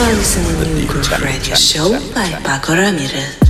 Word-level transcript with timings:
Groove 0.00 1.20
Radio 1.22 1.54
Show 1.54 1.90
by 2.14 2.32
Paco 2.42 2.72
Ramirez. 2.72 3.49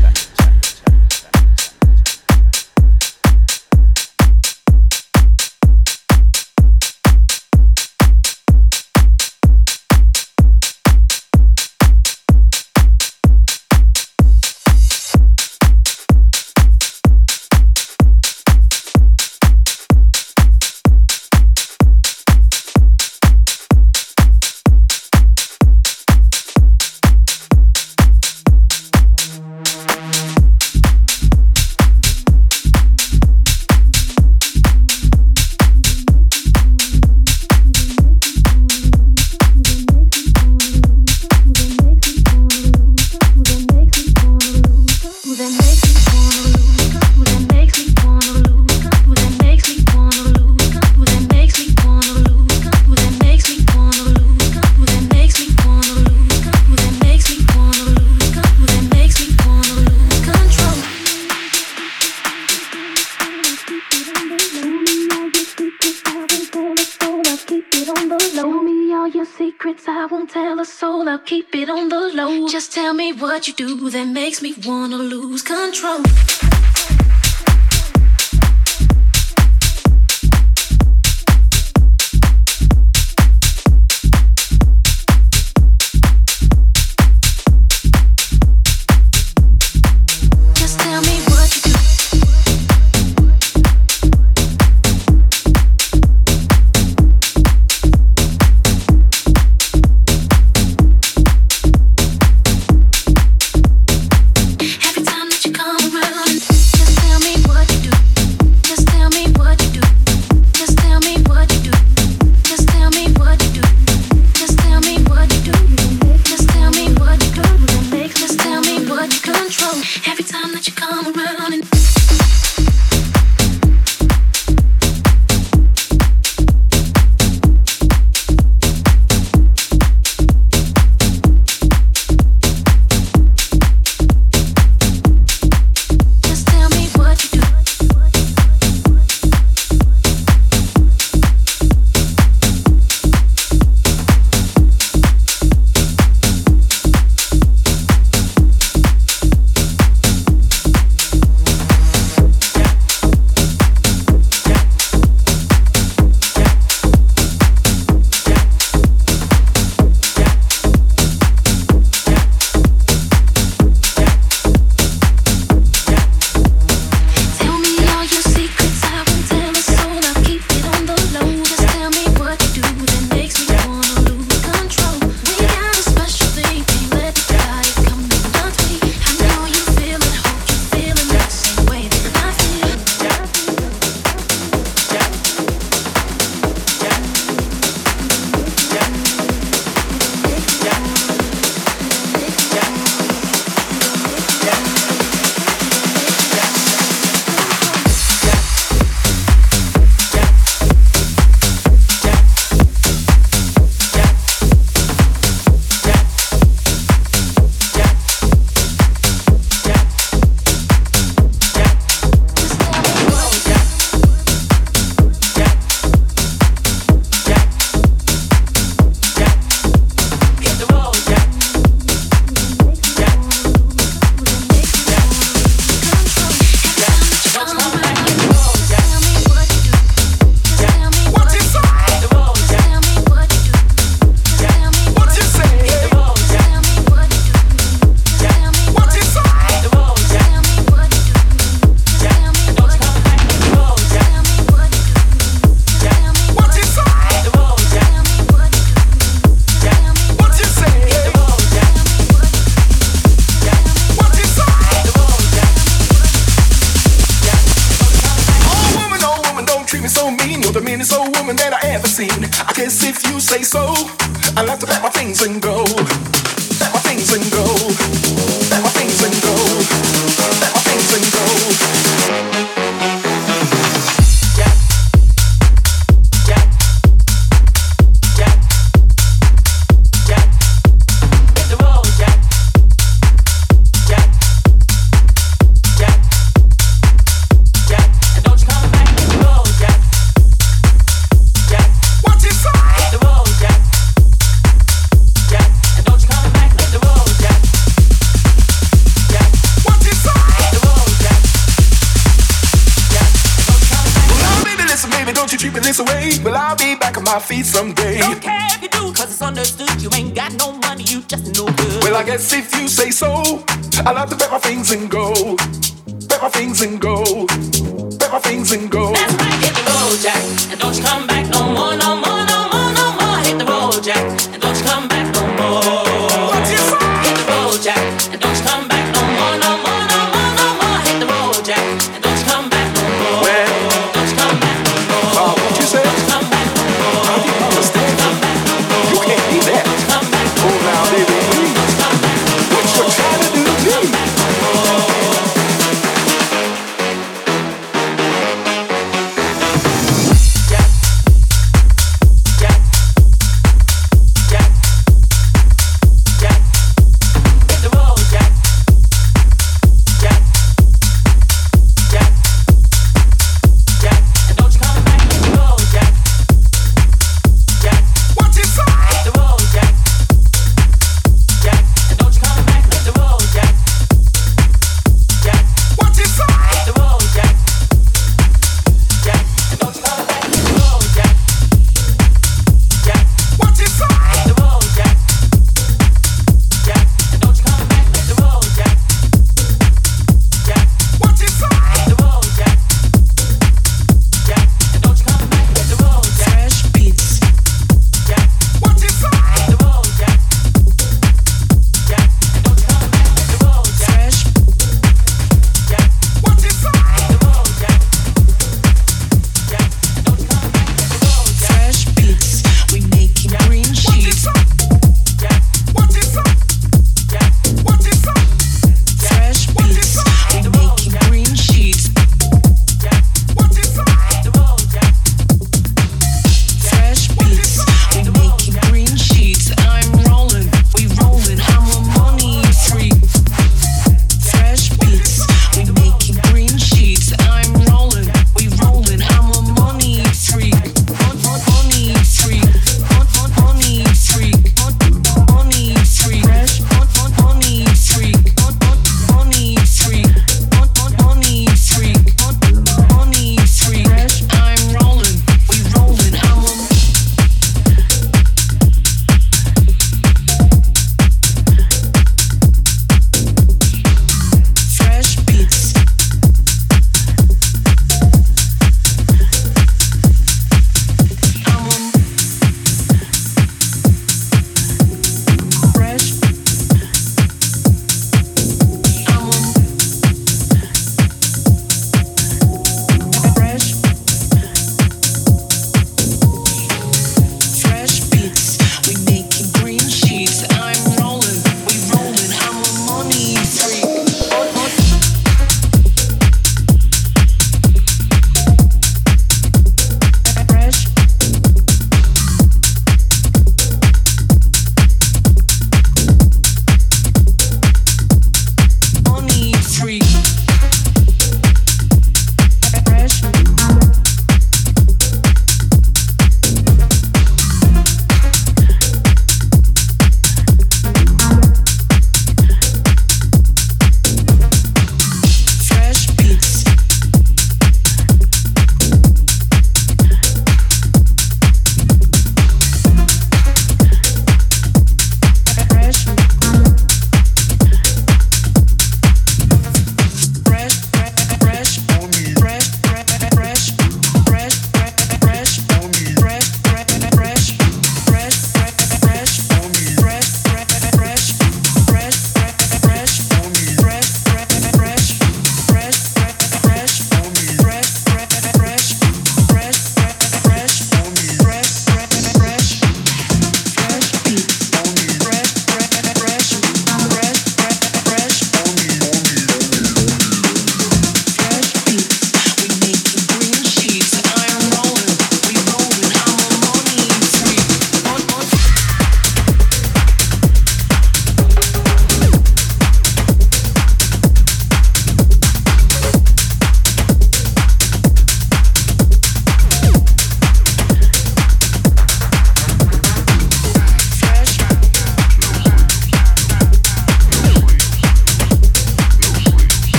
What 73.41 73.48
you 73.48 73.55
do 73.55 73.88
that 73.88 74.05
makes 74.05 74.42
me 74.42 74.52
wanna 74.66 74.98
lose 74.98 75.41
control. 75.41 76.20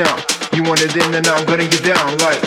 Sound? 0.00 0.24
You 0.56 0.62
want 0.64 0.80
it 0.80 0.96
in 0.96 1.12
and 1.12 1.26
I'm 1.28 1.44
gonna 1.44 1.68
get 1.68 1.84
down 1.84 2.08
like. 2.24 2.40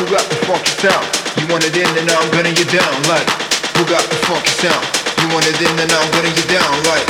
Who 0.00 0.08
got 0.08 0.24
the 0.24 0.36
funky 0.48 0.72
sound? 0.80 1.04
You 1.36 1.44
want 1.52 1.64
it 1.64 1.76
in 1.76 1.84
and 2.00 2.08
I'm 2.08 2.28
gonna 2.32 2.52
get 2.56 2.68
down 2.72 2.94
like. 3.12 3.28
Who 3.76 3.84
got 3.84 4.04
the 4.08 4.16
funky 4.24 4.54
sound? 4.64 4.84
You 5.20 5.28
want 5.28 5.44
it 5.44 5.60
in 5.60 5.74
and 5.76 5.92
I'm 5.92 6.08
gonna 6.16 6.32
get 6.32 6.48
down 6.48 6.72
like. 6.88 7.06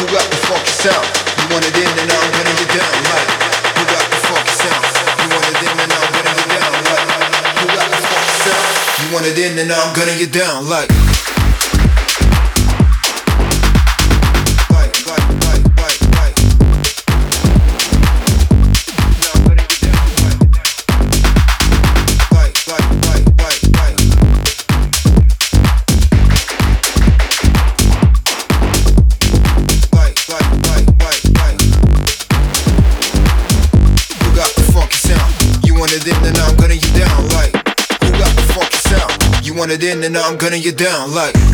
Who 0.00 0.04
got 0.08 0.24
the 0.32 0.38
funky 0.48 0.72
sound? 0.72 1.04
You 1.36 1.44
want 1.52 1.64
it 1.68 1.76
in 1.76 1.92
and 1.92 2.08
I'm 2.08 2.30
gonna 2.32 2.54
get 2.56 2.70
down 2.72 2.94
like. 3.12 3.28
Who 3.76 3.82
got 3.92 4.04
the 4.08 4.18
funky 4.24 4.54
sound? 4.64 4.84
You 5.20 5.28
want 5.28 5.44
it 5.52 5.60
in 5.60 5.76
and 5.76 5.92
I'm 5.92 6.08
gonna 6.16 6.32
get 6.40 6.48
down 6.48 6.72
like. 6.88 7.04
Who 7.60 7.66
got 7.68 7.88
the 7.92 8.00
funky 8.00 8.32
sound? 8.48 8.64
You 8.96 9.06
want 9.12 9.26
it 9.28 9.38
in 9.44 9.52
and 9.60 9.70
I'm 9.72 9.90
gonna 9.92 10.16
get 10.16 10.32
down 10.32 10.68
like. 10.72 11.03
Want 39.66 39.82
it 39.82 39.82
in 39.82 40.04
and 40.04 40.14
I'm 40.14 40.36
gunning 40.36 40.62
you 40.62 40.72
down 40.72 41.14
like 41.14 41.53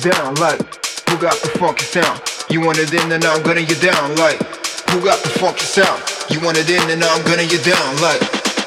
down 0.00 0.34
like 0.40 0.56
who 1.12 1.20
got 1.20 1.36
the 1.44 1.52
funky 1.60 1.84
sound? 1.84 2.24
You 2.48 2.64
want 2.64 2.80
it 2.80 2.88
in 2.88 3.12
and 3.12 3.20
I'm 3.20 3.44
gonna 3.44 3.64
get 3.68 3.84
down 3.84 4.16
like 4.16 4.40
who 4.88 5.04
got 5.04 5.20
the 5.20 5.28
funky 5.28 5.60
sound? 5.60 6.00
You 6.32 6.40
want 6.40 6.56
it 6.56 6.72
in 6.72 6.80
and 6.88 7.04
I'm 7.04 7.20
gonna 7.28 7.44
get 7.44 7.60
down 7.68 7.84
like 8.00 8.20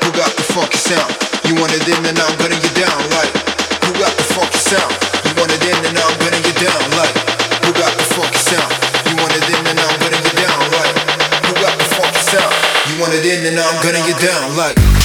who 0.06 0.14
got 0.14 0.30
the 0.38 0.46
funky 0.54 0.78
sound? 0.78 1.10
You 1.50 1.58
want 1.58 1.74
it 1.74 1.90
in 1.90 1.98
and 2.06 2.18
I'm 2.22 2.36
gonna 2.38 2.60
get 2.62 2.74
down 2.78 2.98
like 3.18 3.34
who 3.82 3.92
got 3.98 4.14
the 4.14 4.26
funky 4.38 4.62
sound? 4.62 4.94
You 5.26 5.34
want 5.42 5.50
it 5.50 5.66
in 5.66 5.74
and 5.74 5.98
I'm 5.98 6.14
gonna 6.22 6.42
get 6.46 6.58
down 6.62 6.82
like 7.02 7.16
who 7.66 7.72
got 7.74 7.94
the 7.98 8.06
funky 8.14 8.38
sound? 8.38 8.74
You 9.10 9.18
want 9.18 9.34
it 9.34 9.50
in 9.50 9.64
and 9.74 9.80
I'm 9.82 9.96
gonna 10.06 10.22
get 10.22 10.38
down 10.38 10.60
like 10.70 10.96
who 11.50 11.54
got 11.58 11.74
the 11.82 11.88
funky 11.98 12.22
sound? 12.30 12.54
You 12.94 12.96
want 13.02 13.14
it 13.18 13.26
in 13.26 13.42
and 13.50 13.58
I'm 13.58 13.78
gonna 13.82 14.06
get 14.06 14.22
down 14.22 14.54
like 14.54 15.03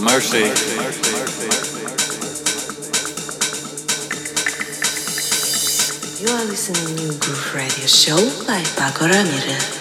Mercy. 0.00 0.38
You 6.22 6.28
are 6.34 6.44
listening 6.44 6.96
to 6.96 7.18
Groove 7.18 7.54
Radio 7.54 7.86
Show 7.86 8.16
by 8.46 8.62
Pako 8.76 9.08
Ramirez. 9.10 9.77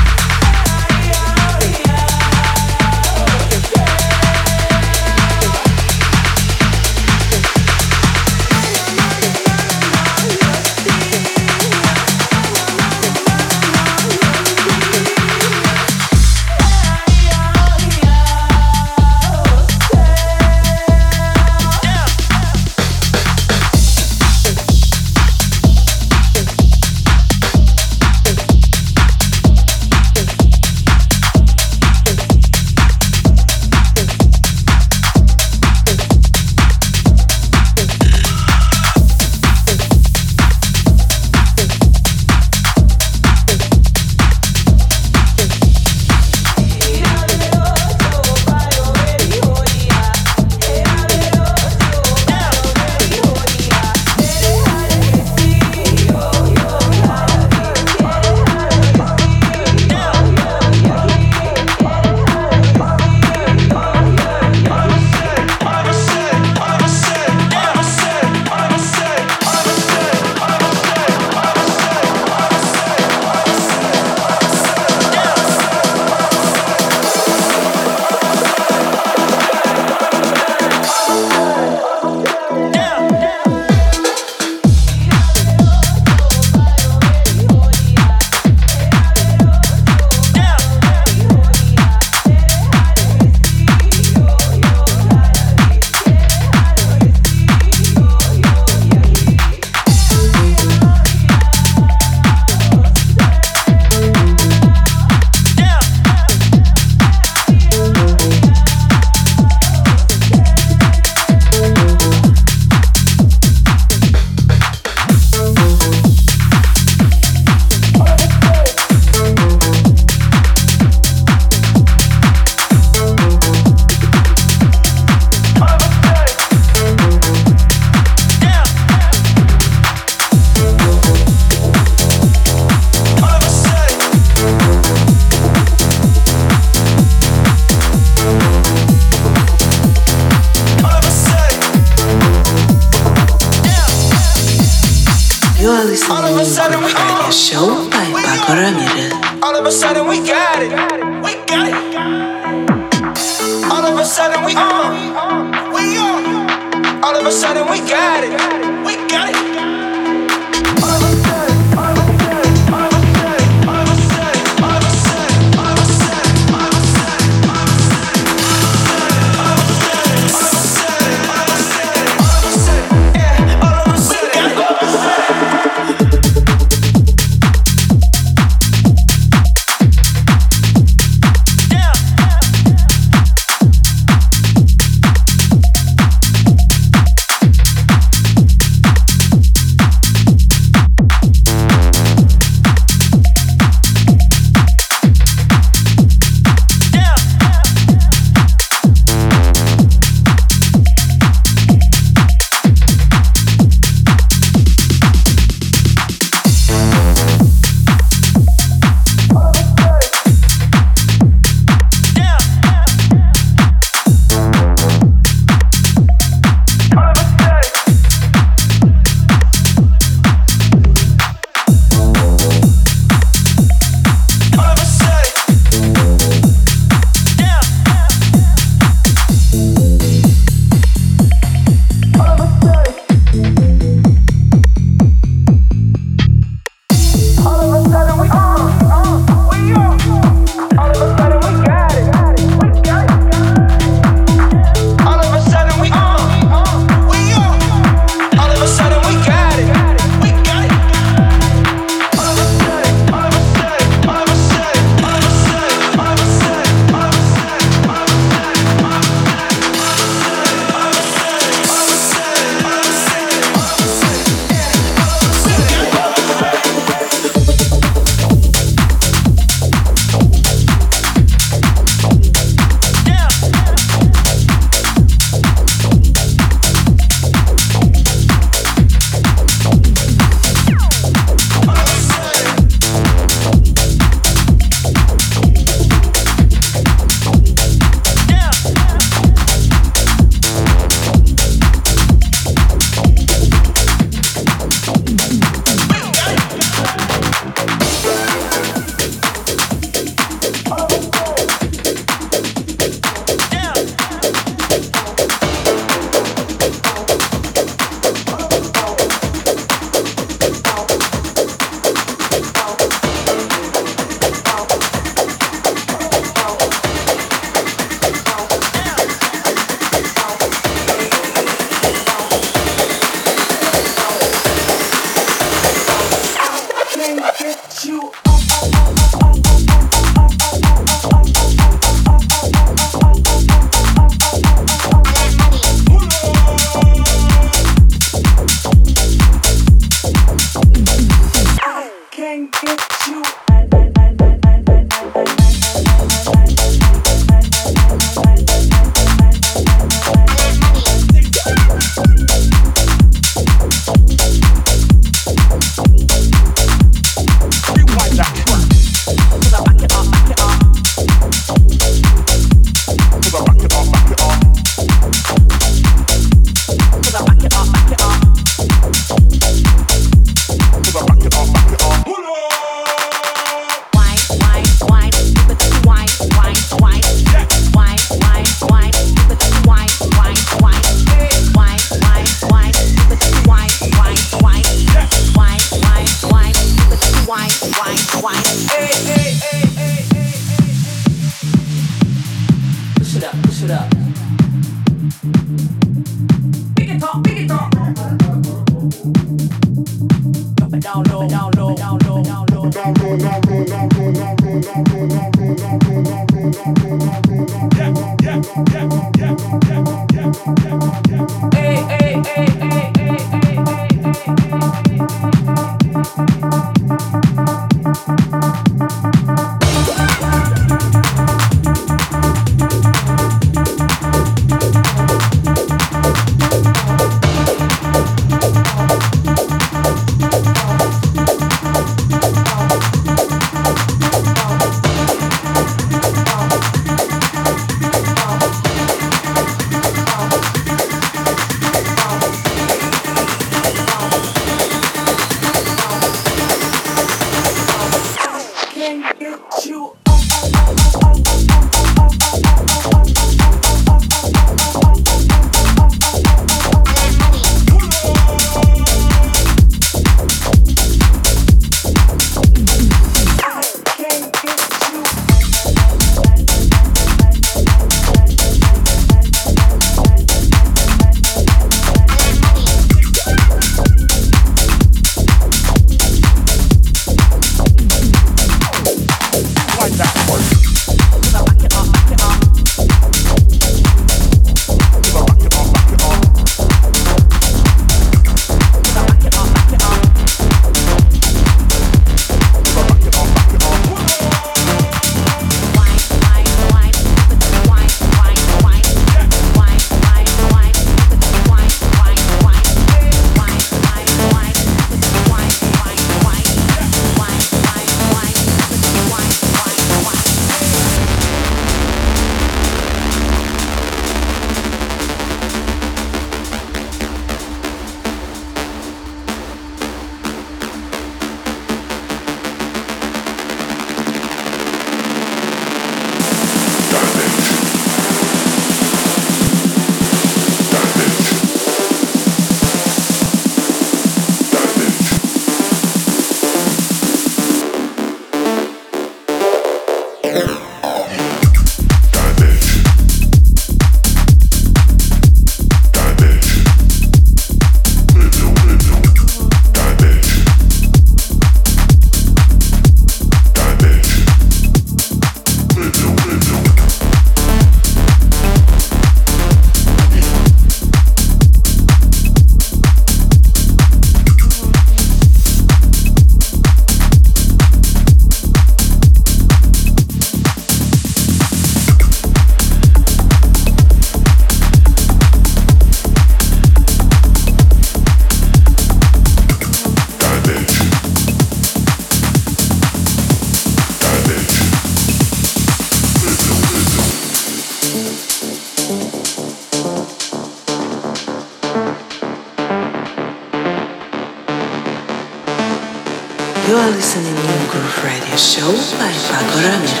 By 599.41 599.47
Pako 599.47 600.00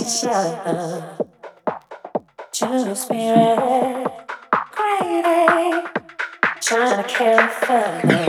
nature 0.00 1.16
to 2.52 2.96
spirit 2.96 4.08
crazy 4.50 5.82
trying 6.60 7.02
to 7.02 7.08
care 7.08 7.48
for 7.48 8.06
me 8.06 8.20